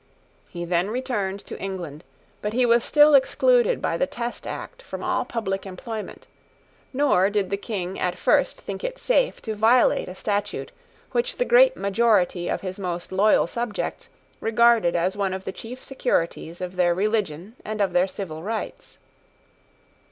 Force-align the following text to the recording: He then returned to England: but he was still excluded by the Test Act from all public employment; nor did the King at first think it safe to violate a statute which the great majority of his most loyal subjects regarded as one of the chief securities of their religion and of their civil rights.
He 0.49 0.65
then 0.65 0.89
returned 0.89 1.41
to 1.41 1.59
England: 1.61 2.03
but 2.41 2.53
he 2.53 2.65
was 2.65 2.83
still 2.83 3.13
excluded 3.13 3.83
by 3.83 3.97
the 3.97 4.07
Test 4.07 4.47
Act 4.47 4.81
from 4.81 5.03
all 5.03 5.25
public 5.25 5.63
employment; 5.63 6.25
nor 6.91 7.29
did 7.29 7.51
the 7.51 7.55
King 7.57 7.99
at 7.99 8.17
first 8.17 8.59
think 8.59 8.83
it 8.83 8.97
safe 8.97 9.43
to 9.43 9.53
violate 9.53 10.07
a 10.09 10.15
statute 10.15 10.71
which 11.11 11.37
the 11.37 11.45
great 11.45 11.77
majority 11.77 12.49
of 12.49 12.61
his 12.61 12.79
most 12.79 13.11
loyal 13.11 13.45
subjects 13.45 14.09
regarded 14.39 14.95
as 14.95 15.15
one 15.15 15.35
of 15.35 15.43
the 15.43 15.51
chief 15.51 15.83
securities 15.83 16.61
of 16.61 16.77
their 16.77 16.95
religion 16.95 17.55
and 17.63 17.79
of 17.79 17.93
their 17.93 18.07
civil 18.07 18.41
rights. 18.41 18.97